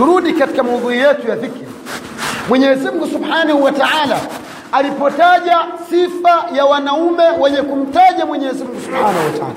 turudi 0.00 0.32
katika 0.32 0.62
maudhui 0.62 0.98
yetu 0.98 1.28
ya 1.28 1.36
dhikri. 1.36 1.66
Mwenyezi 2.48 2.90
mungu 2.90 3.06
subhanahu 3.06 3.64
wa 3.64 3.72
taala 3.72 4.16
alipotaja 4.72 5.58
sifa 5.90 6.44
ya 6.56 6.64
wanaume 6.64 7.22
wenye 7.40 7.62
kumtaja 7.62 8.26
mwenyezi 8.26 8.64
mungu 8.64 8.80
subhanahu 8.80 9.16
wa 9.26 9.32
taala. 9.38 9.54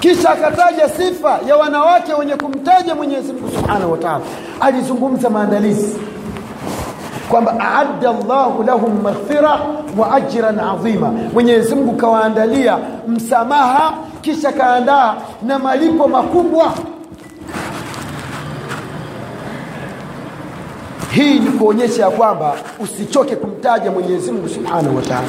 Kisha 0.00 0.30
akataja 0.30 0.88
sifa 0.88 1.38
ya 1.48 1.56
wanawake 1.56 2.14
wenye 2.14 2.36
kumtaja 2.36 2.94
mwenyezi 2.94 3.32
mungu 3.32 3.48
subhanahu 3.56 3.92
wa 3.92 3.98
taala. 3.98 4.20
Alizungumza 4.60 5.30
maandalizi. 5.30 5.96
Kwamba 7.30 7.54
aadda 7.60 8.12
llahu 8.28 8.62
lahum 8.62 9.00
maghfira 9.02 9.58
wa 9.98 10.14
ajran 10.14 10.60
adhima 10.60 11.08
mwenyezi 11.32 11.74
mungu 11.74 11.92
kawaandalia 11.96 12.78
msamaha 13.08 13.92
kisha 14.20 14.52
kaandaa 14.52 15.14
na 15.42 15.58
malipo 15.58 16.08
makubwa 16.08 16.72
hii 21.14 21.38
ni 21.40 21.50
kuonyesha 21.50 22.02
ya 22.02 22.10
kwamba 22.10 22.54
usichoke 22.80 23.36
kumtaja 23.36 23.90
mwenyezi 23.90 24.32
mungu 24.32 24.48
subhanahu 24.48 24.96
wa 24.96 25.02
taala. 25.02 25.28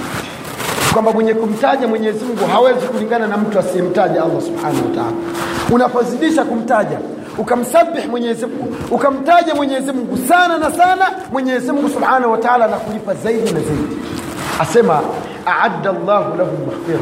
Kwamba 0.93 1.11
mwenye 1.11 1.33
kumtaja 1.33 1.87
mwenyezi 1.87 2.25
mungu 2.25 2.45
hawezi 2.51 2.87
kulingana 2.87 3.27
na 3.27 3.37
mtu 3.37 3.59
asiyemtaja 3.59 4.23
allah 4.23 4.41
subhanahu 4.41 4.85
wa 4.89 4.95
taala. 4.95 5.11
Unapozidisha 5.71 6.43
kumtaja 6.45 6.97
ukamsabih 7.37 8.05
mwenyezi 8.09 8.45
mungu 8.45 8.75
ukamtaja 8.91 9.55
mwenyezi 9.55 9.91
mungu 9.91 10.17
sana 10.27 10.57
na 10.57 10.71
sana 10.71 11.05
mwenyezi 11.31 11.71
mungu 11.71 11.89
subhanahu 11.89 12.31
wa 12.31 12.37
taala 12.37 12.65
anakulipa 12.65 13.13
zaidi 13.13 13.51
na 13.51 13.59
zaidi. 13.59 13.97
Asema 14.59 15.01
aadda 15.47 15.91
llahu 15.91 16.37
lahum 16.37 16.57
maghfira 16.65 16.99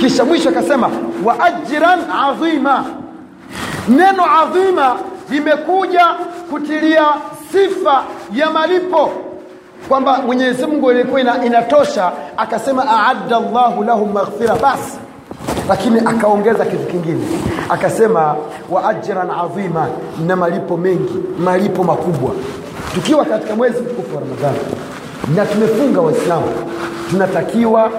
kisha 0.00 0.24
mwisho 0.24 0.48
akasema 0.48 0.90
wa 1.24 1.40
ajran 1.44 1.98
adhima 2.28 2.84
neno 3.88 4.24
adhima 4.42 4.96
limekuja 5.30 6.06
kutilia 6.50 7.04
sifa 7.52 8.04
ya 8.34 8.50
malipo. 8.50 9.10
Kwamba 9.88 10.18
mwenyezi 10.26 10.66
mungu 10.66 10.90
ilikuwa 10.90 11.20
ina, 11.20 11.44
inatosha 11.44 12.12
akasema 12.36 12.84
aadda 12.88 13.40
llahu 13.40 13.84
lahum 13.84 14.12
maghfira 14.12 14.54
basi. 14.56 14.98
Lakini 15.68 16.00
akaongeza 16.00 16.64
kitu 16.64 16.86
kingine. 16.86 17.24
Akasema 17.68 18.36
wa 18.70 18.88
ajran 18.88 19.30
adhima 19.30 19.88
na 20.26 20.36
malipo 20.36 20.76
mengi 20.76 21.14
malipo 21.38 21.84
makubwa. 21.84 22.30
Tukiwa 22.94 23.24
katika 23.24 23.56
mwezi 23.56 23.80
mtukufu 23.82 24.16
wa 24.16 24.20
ramadhani 24.22 24.58
na 25.36 25.46
tumefunga 25.46 26.00
waislamu 26.00 26.46
tunatakiwa 27.10 27.90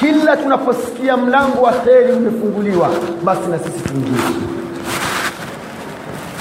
kila 0.00 0.36
tunaposikia 0.36 1.16
mlango 1.16 1.62
wa 1.62 1.72
kheri 1.72 2.12
umefunguliwa 2.12 2.88
basi 3.24 3.48
na 3.50 3.58
sisi 3.58 3.80
tuingie. 3.80 4.22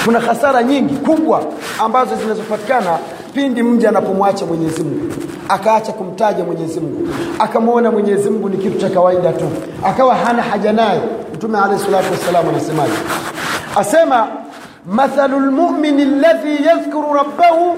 Kuna 0.06 0.20
hasara 0.20 0.64
nyingi 0.64 0.96
kubwa 0.96 1.44
ambazo 1.80 2.16
zinazopatikana 2.16 2.98
pindi 3.34 3.64
mja 3.64 3.90
anapomwacha 3.90 4.46
mwenyezi 4.46 4.84
mungu. 4.84 5.14
Akaacha 5.50 5.92
kumtaja 5.92 6.44
mwenyezi 6.44 6.80
mungu. 6.80 7.08
Akamwona 7.40 7.92
mwenyezi 7.92 8.30
mungu 8.30 8.50
ni 8.50 8.58
kitu 8.58 8.78
cha 8.80 8.90
kawaida 8.90 9.34
tu. 9.34 9.50
Akawa 9.86 10.16
hana 10.16 10.42
haja 10.44 10.74
naye. 10.74 11.02
Mtume 11.34 11.60
alehi 11.60 11.80
salatu 11.86 12.12
wassalam 12.12 12.50
anasemaje? 12.50 12.94
Asema 13.76 14.28
mathalu 14.86 15.40
lmumini 15.40 16.02
alladhi 16.02 16.66
yadhkuru 16.66 17.14
rabbahu 17.14 17.78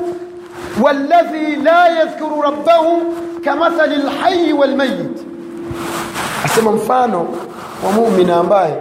walladhi 0.84 1.56
la 1.56 1.88
yadhkuru 1.90 2.42
rabbahu 2.42 3.02
kamathali 3.44 3.96
lhayi 3.96 4.54
walmayit 4.54 5.20
asema 6.46 6.72
mfano 6.72 7.28
wa 7.86 7.92
mumini 7.92 8.32
ambaye 8.32 8.78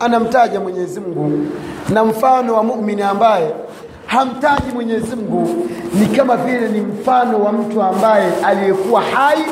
anamtaja 0.00 0.60
mwenyezi 0.60 1.00
mungu 1.00 1.46
na 1.88 2.04
mfano 2.04 2.54
wa 2.54 2.62
mumini 2.64 3.02
ambaye 3.02 3.50
hamtaji 4.12 4.72
mwenyezi 4.74 5.16
mungu. 5.16 5.68
Ni 5.94 6.06
kama 6.06 6.36
vile 6.36 6.68
ni 6.68 6.80
mfano 6.80 7.38
wa 7.44 7.52
mtu 7.52 7.82
ambaye 7.82 8.26
aliyekuwa 8.44 9.02
hai 9.02 9.44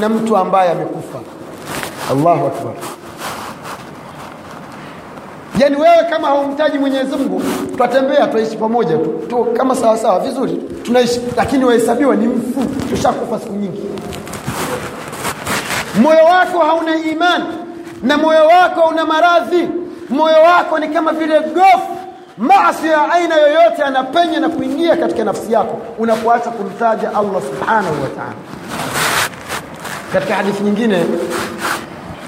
na 0.00 0.08
mtu 0.08 0.36
ambaye 0.36 0.70
amekufa. 0.70 1.18
Allahu 2.10 2.46
akbar. 2.46 2.72
Yaani 5.58 5.76
wewe 5.76 6.04
kama 6.10 6.28
haumtaji 6.28 6.78
mwenyezi 6.78 7.16
mungu 7.16 7.42
twatembea 7.76 8.26
twaishi 8.26 8.56
pamoja 8.56 8.96
tu, 8.98 9.10
tu 9.28 9.44
kama 9.56 9.76
sawasawa 9.76 10.20
vizuri. 10.20 10.52
Tunaishi 10.82 11.20
lakini 11.36 11.64
wahesabiwa 11.64 12.16
ni 12.16 12.26
mfu. 12.28 12.64
Tushakufa 12.90 13.38
siku 13.40 13.52
nyingi. 13.52 13.82
Moyo 16.02 16.24
wako 16.24 16.58
hauna 16.58 16.96
imani 16.96 17.44
na 18.02 18.18
moyo 18.18 18.46
wako 18.46 18.80
una 18.88 19.04
maradhi. 19.04 19.68
Moyo 20.10 20.36
wako 20.42 20.78
ni 20.78 20.88
kama 20.88 21.12
vile 21.12 21.40
gofu 21.40 21.91
maasi 22.42 22.86
ya 22.88 23.12
aina 23.12 23.36
yoyote 23.36 23.82
anapenya 23.82 24.40
na 24.40 24.48
kuingia 24.48 24.96
katika 24.96 25.24
nafsi 25.24 25.52
yako 25.52 25.78
unapoacha 25.98 26.50
kumtaja 26.50 27.08
allah 27.08 27.42
subhanahu 27.42 28.02
wa 28.02 28.08
taala. 28.08 28.34
Katika 30.12 30.34
hadithi 30.34 30.62
nyingine 30.62 31.04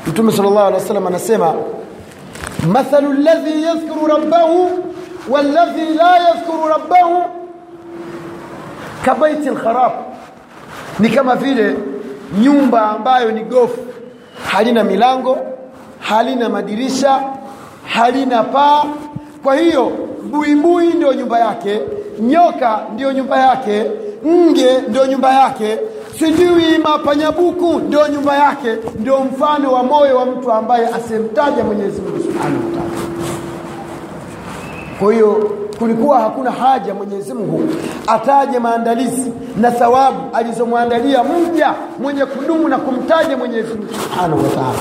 mtume 0.07 0.33
sal 0.33 0.45
llahu 0.45 0.59
alih 0.59 0.75
wa 0.79 0.81
sallam 0.87 1.07
anasema 1.07 1.55
mathalu 2.73 3.13
ladhi 3.13 3.63
yadhkuru 3.63 4.07
rabbahu 4.07 4.71
waladhi 5.31 5.95
la 5.95 6.17
yadhkuru 6.19 6.69
rabbahu 6.69 7.23
kabaiti 9.05 9.51
lkharab 9.51 9.93
ni 10.99 11.09
kama 11.09 11.37
vile 11.37 11.77
nyumba 12.41 12.91
ambayo 12.91 13.33
ni 13.33 13.41
gofu. 13.45 13.81
Halina 14.53 14.85
milango 14.85 15.39
halina 15.99 16.49
madirisha 16.49 17.21
halina 17.87 18.43
paa 18.43 18.85
kwa 19.45 19.57
hiyo 19.57 19.93
buibui 20.31 20.87
ndio 20.87 21.13
nyumba 21.15 21.39
yake 21.41 21.81
nyoka 22.21 22.79
ndio 22.95 23.13
nyumba 23.13 23.39
yake 23.41 23.85
nge 24.27 24.79
ndio 24.89 25.07
nyumba 25.07 25.35
yake 25.35 25.79
sijui 26.19 26.79
mapanyabuku 26.85 27.73
ndio 27.81 28.09
nyumba 28.09 28.37
yake 28.37 28.77
ndio 28.99 29.21
mfano 29.21 29.73
wa 29.73 29.83
moyo 29.83 30.17
wa 30.17 30.27
mtu 30.27 30.53
ambaye 30.53 30.89
asemtaja 30.89 31.65
mwenyezi 31.65 32.01
mungu 32.03 32.19
subhanahu 32.25 32.65
wa 32.65 32.71
taala. 32.71 33.05
Kwa 34.99 35.13
hiyo 35.13 35.51
kulikuwa 35.79 36.21
hakuna 36.21 36.51
haja 36.51 36.95
mwenyezi 36.95 37.35
mungu 37.35 37.69
ataje 38.07 38.59
maandalizi 38.59 39.33
na 39.61 39.71
thawabu 39.71 40.19
alizomwandalia 40.37 41.25
mja 41.25 41.75
mwenye 41.99 42.25
kudumu 42.27 42.69
na 42.69 42.79
kumtaja 42.79 43.37
mwenyezi 43.37 43.69
mungu 43.75 43.95
subhanahu 43.95 44.43
wa 44.45 44.49
taala. 44.51 44.79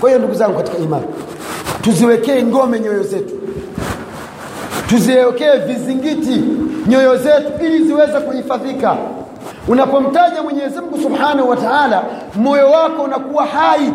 Kwa 0.00 0.08
hiyo 0.10 0.18
ndugu 0.18 0.34
zangu 0.34 0.56
katika 0.56 0.78
imani 0.78 1.06
tuziwekee 1.82 2.42
ngome 2.42 2.80
nyoyo 2.80 3.02
zetu. 3.02 3.34
Tuziwekee 4.88 5.56
vizingiti 5.66 6.44
nyoyo 6.86 7.16
zetu 7.16 7.52
ili 7.64 7.84
ziweze 7.86 8.20
kuhifadhika. 8.20 8.96
Unapomtaja 9.68 10.42
mwenyezi 10.42 10.80
mungu 10.80 10.98
subhanahu 11.02 11.48
wa 11.50 11.56
taala 11.56 12.02
moyo 12.34 12.70
wako 12.70 13.02
unakuwa 13.02 13.46
hai. 13.46 13.92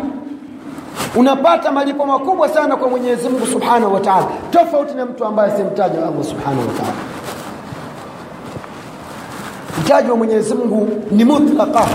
Unapata 1.16 1.72
malipo 1.72 2.06
makubwa 2.06 2.48
sana 2.48 2.76
kwa 2.76 2.88
mwenyezi 2.88 3.28
mungu 3.28 3.46
subhanahu 3.46 3.94
wa 3.94 4.00
taala. 4.00 4.26
Tofauti 4.50 4.94
na 4.94 5.06
mtu 5.06 5.24
ambaye 5.24 5.56
simtaja 5.56 5.98
allah 5.98 6.24
subhanahu 6.24 6.60
wa 6.68 6.74
taala. 6.74 6.92
Mtaji 9.80 10.10
wa 10.10 10.16
mwenyezi 10.16 10.54
mungu 10.54 10.88
ni 11.10 11.24
mutlaqa. 11.24 11.86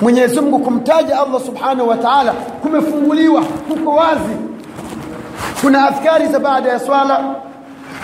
Mwenyezi 0.00 0.40
mungu 0.40 0.58
kumtaja 0.58 1.20
allah 1.20 1.40
subhanahu 1.46 1.88
wa 1.88 1.96
taala 1.96 2.34
kumefunguliwa 2.76 3.42
kuko 3.42 3.90
wazi. 3.94 4.36
Kuna 5.60 5.88
adhkari 5.88 6.26
za 6.26 6.38
baada 6.38 6.68
ya 6.68 6.78
swala 6.80 7.34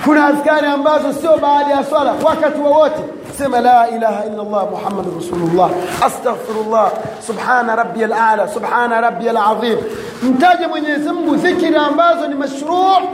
kuna 0.04 0.26
adhkari 0.26 0.66
ambazo 0.66 1.12
sio 1.12 1.36
baada 1.42 1.70
ya 1.74 1.84
swala 1.84 2.14
wakati 2.24 2.60
wowote. 2.60 3.02
Sema 3.38 3.60
la 3.60 3.88
ilaha 3.90 4.24
illa 4.26 4.42
allah 4.42 4.70
muhammadun 4.70 5.14
rasulullah 5.14 5.70
astaghfirullah 6.02 6.90
subhana 7.26 7.76
rabbi 7.76 8.04
alala 8.04 8.48
subhana 8.48 9.00
rabbi 9.00 9.28
alazim 9.28 9.78
mtaje 10.22 10.66
mwenyezi 10.66 11.08
mungu 11.12 11.36
dhikiri 11.36 11.76
ambazo 11.76 12.26
ni 12.28 12.34
mashruu 12.34 13.08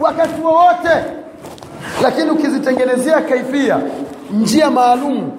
wakati 0.00 0.40
wowote. 0.40 1.04
Lakini 2.02 2.30
ukizitengenezea 2.30 3.20
kaifia 3.20 3.78
njia 4.32 4.70
maalum 4.70 5.30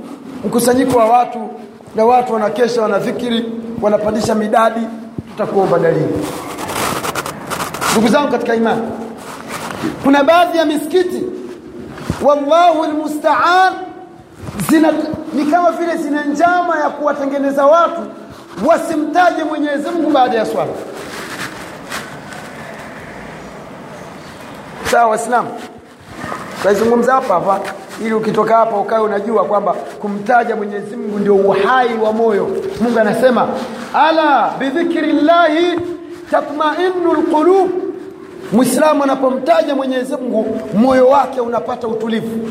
mkusanyiko 0.46 0.98
wa 1.00 1.06
watu 1.06 1.50
na 1.96 2.06
watu 2.06 2.34
wanakesha 2.34 2.82
wanadhikiri 2.82 3.46
wanapandisha 3.82 4.36
midadi 4.36 4.88
tutakuomba 5.38 5.80
dalili 5.80 6.26
ndugu 7.92 8.08
zangu 8.08 8.32
katika 8.32 8.56
imani 8.56 8.82
kuna 10.04 10.24
baadhi 10.24 10.58
ya 10.58 10.66
misikiti 10.66 11.24
wallahu 12.22 12.84
almusta'an 12.84 13.74
zina 14.70 14.94
ni 15.34 15.46
kama 15.46 15.72
vile 15.72 15.98
zina 15.98 16.24
njama 16.24 16.80
ya 16.80 16.90
kuwatengeneza 16.90 17.66
watu 17.66 18.02
wasimtaje 18.66 19.44
Mwenyezi 19.44 19.90
Mungu 19.90 20.10
baada 20.10 20.38
ya 20.38 20.46
swala. 20.46 20.72
Sawa 24.92 25.08
waislamu 25.10 25.50
taizungumza 26.64 27.14
hapa 27.14 27.34
hapa 27.34 27.60
ili 28.02 28.14
ukitoka 28.14 28.56
hapa 28.56 28.78
ukawe 28.78 29.02
unajua 29.02 29.46
kwamba 29.46 29.74
kumtaja 29.74 30.56
Mwenyezi 30.56 30.96
Mungu 30.96 31.20
ndio 31.20 31.36
uhai 31.36 31.98
wa 32.04 32.14
moyo. 32.14 32.48
Mungu 32.82 33.00
anasema 33.00 33.48
ala 33.94 34.52
bidhikri 34.60 35.14
llahi 35.14 35.80
tatmainnu 36.32 37.14
lqulub 37.14 37.70
mwislamu 38.54 39.04
anapomtaja 39.04 39.76
mwenyezi 39.76 40.16
mungu 40.16 40.60
moyo 40.78 41.08
wake 41.08 41.42
unapata 41.42 41.88
utulivu. 41.88 42.50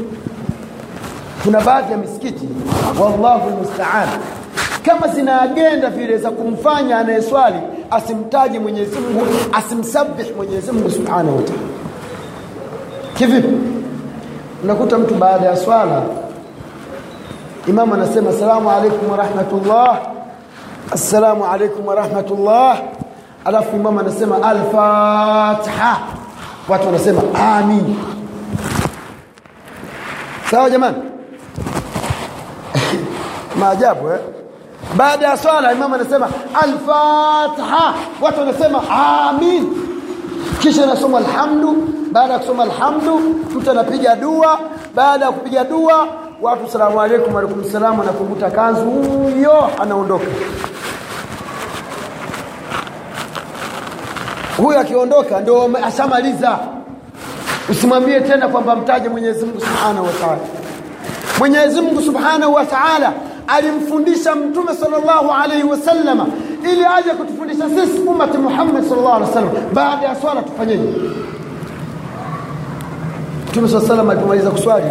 Kuna 1.45 1.61
baadhi 1.61 1.93
ya 1.93 1.99
misikiti 1.99 2.49
wallahu 3.01 3.51
lmustaan 3.51 4.09
kama 4.83 5.09
zina 5.09 5.41
agenda 5.43 5.91
vile 5.91 6.19
za 6.19 6.31
kumfanya 6.31 6.99
anayeswali 6.99 7.57
asimtaje 7.91 8.59
mwenyezi 8.59 8.99
mungu 8.99 9.27
asimsabih 9.53 10.27
mwenyezi 10.37 10.73
mungu 10.73 10.91
subhanahu 10.91 11.37
wataala 11.37 11.59
kivipi? 13.15 13.49
Unakuta 14.65 14.99
mtu 14.99 15.15
baada 15.15 15.47
ya 15.47 15.57
swala 15.57 16.03
imamu 17.69 17.95
anasema 17.95 18.31
assalamu 18.31 18.71
alaikum 18.71 19.11
warahmatullah 19.11 20.01
assalamu 20.93 21.45
alaikum 21.45 21.87
warahmatullah. 21.87 22.79
Alafu 23.45 23.77
mama 23.77 24.01
anasema 24.01 24.37
alfatiha. 24.43 25.99
Watu 26.69 26.87
wanasema 26.87 27.23
amin. 27.35 27.97
Sawa 30.51 30.71
jamani? 30.71 30.97
Maajabu 33.61 34.09
eh? 34.09 34.19
baada 34.97 35.27
ya 35.29 35.37
swala 35.37 35.73
imam 35.73 35.95
anasema 35.95 36.29
alfatiha. 36.63 37.95
Watu 38.21 38.41
wanasema 38.41 38.83
amin. 39.29 39.73
Kisha 40.61 40.83
anasoma 40.85 41.19
alhamdu. 41.19 41.89
Baada 42.13 42.33
ya 42.33 42.39
kusoma 42.39 42.63
alhamdu 42.63 43.19
mtu 43.57 43.71
anapiga 43.71 44.17
dua. 44.17 44.59
Baada 44.95 45.25
ya 45.25 45.33
kupiga 45.33 45.65
dua 45.65 46.07
watu 46.43 46.71
salamu 46.71 47.01
alaikum 47.03 47.65
salam 47.73 48.01
anakunguta 48.01 48.51
kanzu. 48.51 48.91
Huyo 48.91 49.71
anaondoka 49.83 50.25
huyo 54.57 54.81
akiondoka 54.81 55.41
ndio 55.41 55.71
ashamaliza. 55.85 56.59
Usimwambie 57.71 58.21
tena 58.21 58.49
kwamba 58.49 58.77
mtaje 58.77 59.09
mwenyezi 59.09 59.45
mungu 59.47 59.61
subhanahu 59.61 60.07
wataala 60.07 60.39
mwenyezimngu 61.39 62.03
subhanahu 62.03 62.55
wa 62.55 62.65
taala 62.65 63.13
alimfundisha 63.47 64.35
mtume 64.35 64.75
salllahu 64.75 65.31
alaihi 65.43 65.65
wasalama 65.69 66.27
ili 66.63 66.85
aje 66.99 67.11
kutufundisha 67.11 67.65
sisi 67.69 67.99
ummati 68.09 68.39
muhammad 68.39 68.89
sallallahu 68.89 69.15
alih 69.17 69.29
wasallam 69.29 69.51
baada 69.73 70.07
ya 70.07 70.17
swala 70.17 70.43
tufanyeje? 70.43 70.89
Mtume 73.51 73.69
saa 73.69 73.81
salam 73.81 74.11
alipomaliza 74.11 74.51
kuswali 74.51 74.85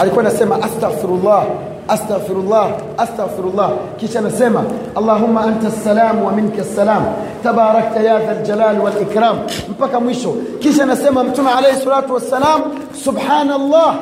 alikuwa 0.00 0.24
anasema 0.24 0.56
astaghfirullah 0.62 1.44
أستغفر 1.90 2.32
الله 2.32 2.76
أستغفر 2.98 3.44
الله. 3.44 3.78
كيش 4.00 4.16
أنا 4.16 4.30
سمع 4.30 4.62
اللهم 4.98 5.38
أنت 5.38 5.64
السلام 5.64 6.22
ومنك 6.22 6.58
السلام. 6.58 7.12
تباركت 7.44 7.96
يا 7.96 8.18
ذا 8.18 8.32
الجلال 8.38 8.80
والإكرام. 8.80 9.46
مبكى 9.68 9.96
مشو 9.96 10.32
كيش 10.62 10.80
أنا 10.80 10.94
سمع 10.94 11.22
متون 11.22 11.46
عليه 11.46 11.72
الصلاة 11.72 12.12
والسلام. 12.12 12.60
سبحان 12.94 13.52
الله 13.52 13.94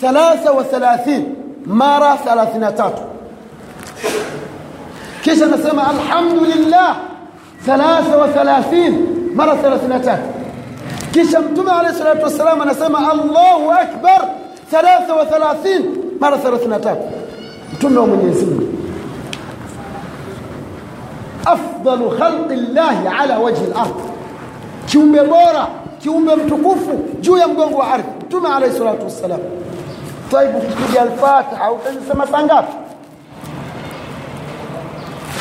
33 0.00 1.34
مره 1.66 2.16
33 2.24 2.92
كيش 5.24 5.42
أنا 5.42 5.56
سمع 5.56 5.90
الحمد 5.90 6.38
لله 6.38 6.90
33 7.66 9.34
مره 9.34 9.54
33 9.54 10.18
كيش 11.14 11.36
متون 11.36 11.68
عليه 11.68 11.88
الصلاة 11.88 12.22
والسلام. 12.22 12.62
أنا 12.62 12.72
سمع 12.72 13.12
الله 13.12 13.82
أكبر. 13.82 14.20
33 14.70 16.18
مره 16.20 16.36
33 16.36 16.96
mtume 17.72 17.98
wa 17.98 18.06
mwenyezi 18.06 18.44
mungu. 18.46 18.68
Afdalu 21.44 22.10
khalqi 22.10 22.56
llahi 22.56 23.08
ala 23.20 23.38
wajhi 23.38 23.66
lard 23.66 23.94
kiumbe 24.86 25.20
bora 25.20 25.66
kiumbe 26.02 26.36
mtukufu 26.36 27.00
juu 27.20 27.36
ya 27.36 27.48
mgongo 27.48 27.78
wa 27.78 27.92
ardhi. 27.92 28.08
Mtume 28.26 28.48
alayhi 28.48 28.78
salatu 28.78 29.04
wassalam. 29.04 29.40
Taibu 30.30 30.58
kupiga 30.60 31.02
alfatiha 31.02 31.70
sangapi 32.30 32.72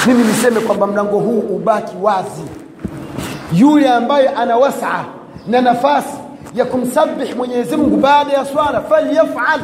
mimi 0.08 0.24
niseme 0.24 0.60
kwamba 0.60 0.88
mlango 0.88 1.20
huu 1.20 1.40
ubaki 1.40 1.96
wazi. 2.02 2.44
Yule 3.54 3.90
ambaye 3.90 4.30
ana 4.30 4.58
wasaa 4.58 5.06
na 5.48 5.62
nafasi 5.62 6.18
ya 6.56 6.66
kumsabih 6.66 7.36
Mwenyezi 7.38 7.78
Mungu 7.78 7.98
baada 7.98 8.34
ya 8.34 8.46
swala 8.46 8.82
falyafal 8.82 9.60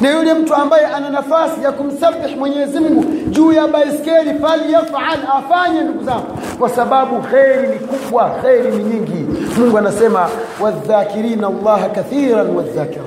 na 0.00 0.10
yule 0.10 0.34
mtu 0.34 0.54
ambaye 0.54 0.86
ana 0.86 1.10
nafasi 1.10 1.62
ya 1.64 1.72
kumsabih 1.72 2.36
Mwenyezi 2.38 2.80
Mungu 2.80 3.04
juu 3.30 3.52
ya 3.52 3.66
baiskeli 3.68 4.38
falyafal 4.40 5.18
afanye 5.36 5.80
ndugu 5.80 6.04
zangu. 6.04 6.26
Kwa 6.58 6.68
sababu 6.70 7.22
kheri 7.22 7.68
ni 7.68 7.74
kubwa 7.78 8.30
kheri 8.42 8.76
ni 8.76 8.84
nyingi. 8.84 9.26
Mungu 9.60 9.78
anasema 9.78 10.28
wadhakirina 10.60 11.50
llaha 11.64 11.88
kathiran 11.88 12.56
wadhakirat 12.56 13.06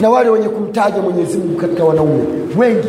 na 0.00 0.10
wale 0.10 0.30
wenye 0.30 0.48
kumtaja 0.48 1.02
Mwenyezi 1.02 1.38
Mungu 1.38 1.56
katika 1.60 1.84
wanaume 1.84 2.24
wengi 2.56 2.88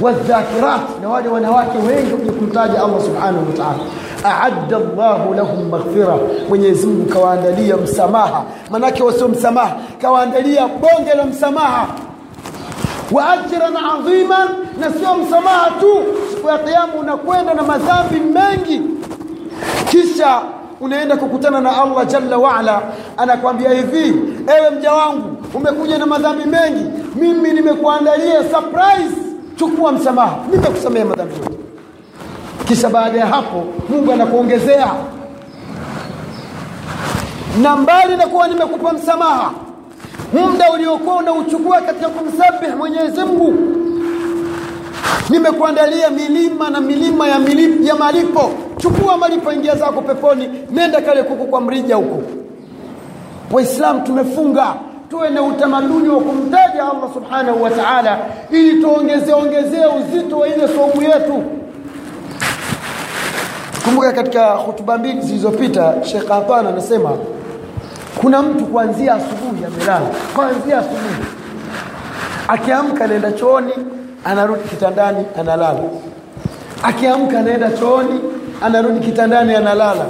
wadhakirat 0.00 0.80
na 1.02 1.08
wale 1.08 1.28
wanawake 1.28 1.78
wengi 1.78 2.12
wenye 2.14 2.30
kumtaja 2.30 2.82
Allah 2.84 3.00
subhanahu 3.04 3.46
wa 3.50 3.56
ta'ala. 3.56 3.78
Aadda 4.24 4.76
Allahu 4.76 5.34
lahum 5.34 5.68
maghfira, 5.68 6.18
Mwenyezi 6.48 6.86
Mungu 6.86 7.04
kawaandalia 7.12 7.76
msamaha. 7.76 8.42
Manake 8.70 9.02
wasio 9.02 9.28
msamaha, 9.28 9.76
kawaandalia 10.02 10.68
bonge 10.68 11.14
la 11.16 11.24
msamaha. 11.24 11.86
Wa 13.12 13.30
ajran 13.32 13.76
adhiman, 13.76 14.48
na 14.80 14.92
sio 14.92 15.14
msamaha 15.14 15.70
tu, 15.80 15.96
siku 16.30 16.48
ya 16.48 16.58
Kiyama 16.58 16.92
unakwenda 17.00 17.54
na 17.54 17.62
madhambi 17.62 18.20
mengi, 18.20 18.80
kisha 19.90 20.40
unaenda 20.80 21.16
kukutana 21.16 21.60
na 21.60 21.82
Allah 21.82 22.06
jalla 22.06 22.38
waala, 22.38 22.82
anakwambia 23.16 23.70
hivi, 23.70 24.14
ewe 24.58 24.70
mja 24.78 24.92
wangu, 24.92 25.36
umekuja 25.54 25.98
na 25.98 26.06
madhambi 26.06 26.44
mengi, 26.44 26.84
mimi 27.14 27.52
nimekuandalia 27.52 28.42
surprise, 28.50 29.17
chukua 29.58 29.92
msamaha, 29.92 30.36
nimekusamea 30.50 31.04
madhambi 31.04 31.34
yote. 31.34 31.58
Kisha 32.68 32.88
baada 32.88 33.18
ya 33.18 33.26
hapo 33.26 33.64
Mungu 33.88 34.12
anakuongezea. 34.12 34.90
Na 37.62 37.76
mbali 37.76 38.16
na 38.16 38.26
kuwa 38.26 38.48
nimekupa 38.48 38.92
msamaha 38.92 39.50
muda 40.32 40.72
uliokuwa 40.72 41.16
unauchukua 41.16 41.80
katika 41.80 42.08
kumsabih 42.08 42.76
Mwenyezi 42.78 43.20
Mungu 43.20 43.54
nimekuandalia 45.30 46.10
milima 46.10 46.70
na 46.70 46.80
milima 46.80 47.28
ya, 47.28 47.38
milip, 47.38 47.84
ya 47.86 47.94
malipo. 47.94 48.50
Chukua 48.76 49.16
malipo 49.16 49.52
ingia 49.52 49.74
zako 49.76 50.02
peponi 50.02 50.48
nenda 50.70 51.00
kale 51.00 51.22
kuku 51.22 51.46
kwa 51.46 51.60
mrija 51.60 51.96
huko 51.96 52.22
waislamu 53.52 54.00
tumefunga 54.00 54.74
tuwe 55.10 55.30
na 55.30 55.42
utamaduni 55.42 56.08
wa 56.08 56.20
kumtaja 56.20 56.82
Allah 56.82 57.14
subhanahu 57.14 57.62
wa 57.62 57.70
ta'ala 57.70 58.18
ili 58.50 58.82
tuongeze 58.82 59.32
ongezee 59.32 59.86
uzito 59.86 60.38
wa 60.38 60.48
ile 60.48 60.68
somu 60.68 61.02
yetu. 61.02 61.42
Kumbuka 63.84 64.12
katika 64.12 64.46
hutuba 64.50 64.98
mbili 64.98 65.20
zilizopita 65.22 65.94
Sheikh 66.04 66.30
Athan 66.30 66.66
anasema 66.66 67.10
kuna 68.20 68.42
mtu 68.42 68.64
kuanzia 68.66 69.14
asubuhi 69.14 69.64
amelala 69.64 70.06
kuanzia 70.34 70.78
asubuhi. 70.78 71.24
Akiamka 72.48 73.04
anaenda 73.04 73.32
chooni 73.32 73.72
anarudi 74.24 74.62
kitandani 74.68 75.26
analala. 75.40 75.80
Akiamka 76.82 77.38
anaenda 77.38 77.70
chooni 77.70 78.20
anarudi 78.62 79.00
kitandani 79.00 79.54
analala. 79.54 80.06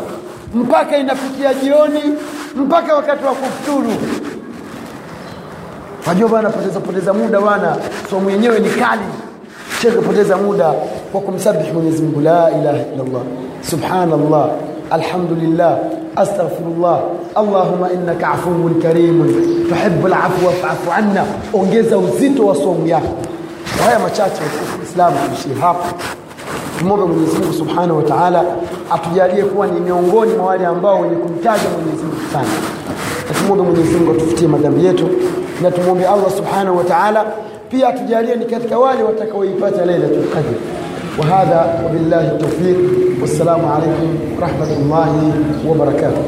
Mpaka 0.55 0.97
inafikia 0.99 1.55
jioni 1.55 2.01
mpaka 2.57 2.95
wakati 2.95 3.25
wa 3.25 3.33
kufuturu 3.33 3.93
wajua 6.09 6.29
bana, 6.29 6.51
poteza 6.51 6.81
poteza 6.81 7.13
muda 7.13 7.41
bana, 7.41 7.77
somo 8.11 8.31
yenyewe 8.31 8.59
ni 8.61 8.69
kali. 8.69 9.03
Shekhe 9.83 9.97
poteza 10.01 10.37
muda 10.37 10.73
kwa 11.13 11.21
kumsabihi 11.21 11.73
Mwenyezi 11.73 12.03
Mungu. 12.03 12.21
La 12.21 12.51
ilaha 12.51 12.79
illa 12.79 13.03
Allah 13.05 13.23
subhanallah. 13.71 14.51
Alhamdulillah. 14.91 15.79
Astaghfirullah. 16.17 17.01
Allahumma 17.35 17.93
innaka 17.93 18.29
afuwun 18.29 18.83
karimun 18.83 19.29
tuhibbul 19.69 20.13
afwa 20.13 20.53
fa'fu 20.53 20.93
anna. 20.93 21.25
Ongeza 21.53 21.99
uzito 21.99 22.47
wa 22.47 22.55
somo 22.55 22.87
yako. 22.87 23.17
Haya 23.85 23.99
machache 23.99 24.43
Uislamu 24.81 25.17
tuishie 25.29 25.55
hapa 25.61 25.85
tumwombe 26.79 27.05
Mwenyezi 27.07 27.39
Mungu 27.39 27.53
Subhanahu 27.53 27.97
wa 27.97 28.03
Ta'ala 28.03 28.45
atujalie 28.91 29.43
kuwa 29.45 29.67
ni 29.67 29.81
miongoni 29.81 30.35
mwa 30.35 30.47
wale 30.47 30.67
ambao 30.67 31.01
wenye 31.01 31.17
kumtaja 31.17 31.63
Mwenyezi 31.77 32.03
Mungu 32.05 32.17
sana. 32.33 32.49
Na 33.29 33.35
tumwombe 33.39 33.65
Mwenyezi 33.65 33.97
atufutie 34.11 34.49
madhambi 34.49 34.85
yetu 34.87 35.09
na 35.62 35.72
tumwombe 35.72 36.06
Allah 36.08 36.32
Subhanahu 36.38 36.78
wa 36.78 36.84
Ta'ala 36.84 37.26
pia 37.70 37.88
atujalie 37.88 38.36
ni 38.36 38.46
katika 38.46 38.80
wale 38.80 39.04
watakaoipata 39.04 39.86
Lailatul 39.86 40.28
Qadr. 40.34 40.56
وهذا 41.20 41.84
وبالله 41.86 42.22
التوفيق 42.32 42.78
والسلام 43.22 43.66
عليكم 43.66 44.10
ورحمة 44.38 44.72
الله 44.80 45.32
وبركاته 45.68 46.24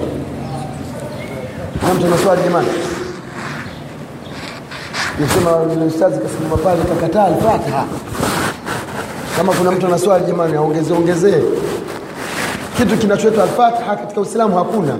أنتم 1.91 2.07
مسؤول 2.13 2.37
جمال 2.49 2.65
يسمى 5.19 5.51
الأستاذ 5.73 6.11
كسم 6.19 6.57
pale 6.63 6.81
kakataa 6.89 7.25
al-Fatiha 7.25 7.85
kama 9.37 9.53
kuna 9.53 9.71
mtu 9.71 9.85
ana 9.87 9.97
swali 9.99 10.25
jamani 10.25 10.55
aongezee 10.57 10.93
ongezee 10.93 11.41
kitu 12.77 12.97
kinachoitwa 12.97 13.43
alfatiha 13.43 13.95
katika 13.95 14.21
uislamu 14.21 14.57
hakuna 14.57 14.97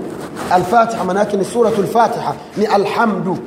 alfatiha 0.50 1.04
maana 1.04 1.20
yake 1.20 1.36
ni 1.36 1.44
suratu 1.44 1.82
lfatiha 1.82 2.34
ni 2.56 2.66
alhamdu 2.66 3.38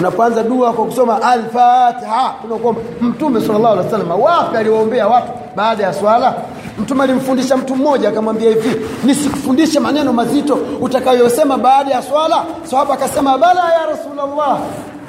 unapoanza 0.00 0.42
dua 0.42 0.72
kwa 0.72 0.84
kusoma 0.84 1.22
alfatiha 1.22 2.34
tunakuomba 2.42 2.80
mtume 3.00 3.40
sallallahu 3.40 3.72
alaihi 3.72 3.92
wasallam 3.92 4.20
wapi 4.20 4.56
aliwaombea 4.56 5.08
watu 5.08 5.28
baada 5.56 5.84
ya 5.84 5.92
swala? 5.94 6.34
Mtume 6.78 7.02
alimfundisha 7.04 7.56
mtu 7.56 7.76
mmoja 7.76 8.08
akamwambia 8.08 8.48
hivi 8.50 8.76
nisikufundishe 9.04 9.80
maneno 9.80 10.12
mazito 10.12 10.58
utakayosema 10.80 11.58
baada 11.58 11.90
ya 11.90 12.02
swala. 12.02 12.44
Sahaba 12.64 12.94
akasema 12.94 13.38
bala 13.38 13.60
ya 13.72 13.86
rasulullah. 13.86 14.58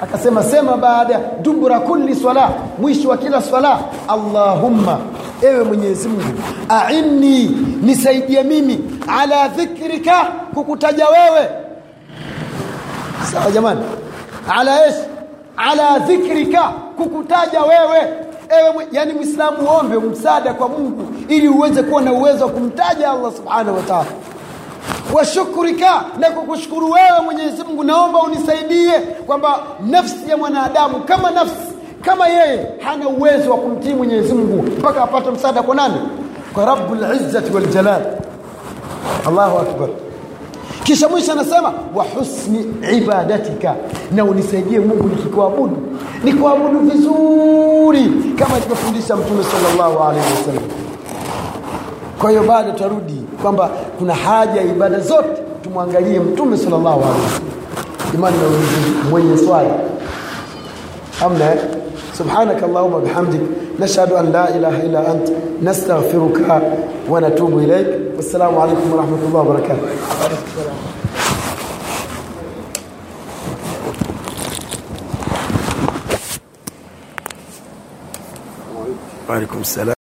Akasema 0.02 0.42
sema 0.42 0.76
baada 0.76 1.20
dubura 1.42 1.80
kulli 1.80 2.14
swala 2.16 2.50
mwisho 2.78 3.08
wa 3.08 3.16
kila 3.16 3.42
swala 3.42 3.78
allahumma 4.08 4.98
ewe 5.42 5.64
mwenyezi 5.64 6.08
mungu 6.08 6.22
ainni 6.68 7.44
nisaidie 7.82 8.42
mimi 8.42 8.80
ala 9.20 9.48
dhikrika 9.48 10.24
kukutaja 10.54 11.06
wewe. 11.08 11.48
Sawa 13.32 13.50
jamani 13.50 13.80
ala 14.48 14.86
ish 14.88 14.94
ala 15.56 15.98
dhikrika 15.98 16.62
kukutaja 16.96 17.60
wewe. 17.62 18.08
Ewe 18.60 18.86
yani 18.92 19.12
muislamu 19.12 19.68
ombe 19.80 19.96
msaada 19.96 20.54
kwa 20.54 20.68
mungu 20.68 21.06
ili 21.28 21.48
uweze 21.48 21.82
kuwa 21.82 22.02
na 22.02 22.12
uwezo 22.12 22.44
wa 22.44 22.50
kumtaja 22.50 23.10
allah 23.10 23.32
subhanahu 23.36 23.76
wa 23.76 23.82
taala. 23.82 24.06
Wa 25.12 25.24
shukrika 25.24 26.04
na 26.18 26.30
kukushukuru 26.30 26.90
wewe 26.90 27.20
mwenyezi 27.24 27.64
mungu 27.64 27.84
naomba 27.84 28.18
unisaidie 28.22 28.92
kwamba 29.26 29.58
nafsi 29.90 30.30
ya 30.30 30.36
mwanadamu 30.36 31.00
kama 31.00 31.30
nafsi 31.30 31.72
kama 32.02 32.28
yeye 32.28 32.66
hana 32.84 33.08
uwezo 33.08 33.50
wa 33.50 33.56
kumtii 33.56 33.94
mwenyezi 33.94 34.34
mungu. 34.34 34.62
Mpaka 34.78 35.02
apate 35.02 35.30
msaada 35.30 35.62
kwa 35.62 35.74
nani? 35.74 35.94
Kwa 36.54 36.64
rabbul 36.64 36.98
izzati 37.16 37.52
wal 37.54 37.66
jalal. 37.66 38.02
Allahu 39.28 39.58
akbar 39.58 39.88
kisha 40.84 41.08
mwisho 41.08 41.32
anasema 41.32 41.72
wa 41.94 42.04
husni 42.04 42.66
ibadatika. 42.96 43.74
Na 44.12 44.24
unisaidie 44.24 44.80
mungu 44.80 45.08
nikikuabudu. 45.08 45.76
Nikuabudu 46.24 46.78
vizuri 46.78 48.12
kama 48.38 48.54
alivyofundisha 48.56 49.16
mtume 49.16 49.44
salllahu 49.44 50.04
alaihi 50.04 50.26
wasallam. 50.38 50.62
Kwa 52.20 52.30
hiyo 52.30 52.42
bado 52.42 52.72
tutarudi 52.72 53.22
kwamba 53.42 53.70
kuna 53.98 54.14
haja 54.14 54.60
ya 54.60 54.66
ibada 54.66 55.00
zote 55.00 55.42
tumwangalie 55.62 56.20
mtume 56.20 56.56
salllahu 56.56 56.86
alaihi 57.02 57.22
wasallam. 57.24 57.52
Imani 58.14 58.36
na 58.36 59.10
mwenye 59.10 59.36
swali. 59.38 59.68
Amna 61.24 61.56
سبحانك 62.14 62.62
اللهم 62.62 62.92
وبحمدك 62.94 63.40
نشهد 63.80 64.12
أن 64.12 64.32
لا 64.32 64.56
إله 64.56 64.82
إلا 64.82 65.12
أنت 65.12 65.28
نستغفرك 65.62 66.38
ونتوب 67.08 67.58
إليك. 67.58 67.88
والسلام 68.16 68.58
عليكم 68.58 68.92
ورحمة 68.92 69.22
الله 69.28 69.40
وبركاته. 69.40 69.88
وعليكم 79.28 79.60
السلام. 79.60 80.01